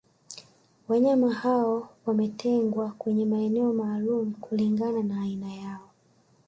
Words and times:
Wanyama 0.87 1.33
hao 1.33 1.89
wametengwa 2.05 2.91
kwenye 2.91 3.25
maeneo 3.25 3.73
maalumu 3.73 4.31
kulingana 4.35 5.03
na 5.03 5.21
aina 5.21 5.49
zao 5.63 5.89